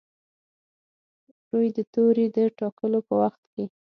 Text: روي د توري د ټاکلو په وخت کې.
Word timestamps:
روي 1.51 1.69
د 1.77 1.79
توري 1.93 2.25
د 2.35 2.37
ټاکلو 2.59 2.99
په 3.07 3.13
وخت 3.21 3.41
کې. 3.53 3.63